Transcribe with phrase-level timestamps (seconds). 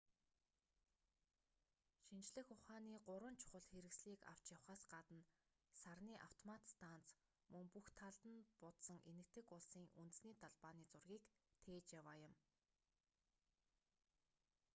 [2.05, 5.21] шинжлэх ухааны гурван чухал хэрэгслийг авч явахаас гадна
[5.81, 7.07] сарны автомат станц
[7.53, 11.23] мөн бүх талд нь будсан энэтхэг улсын үндэсний далбааны зургийг
[11.63, 12.33] тээж яваа юм